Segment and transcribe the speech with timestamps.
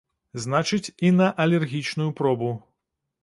[0.43, 2.51] Значыць, і на алергічную пробу.